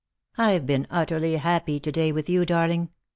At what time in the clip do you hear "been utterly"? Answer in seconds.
0.65-1.35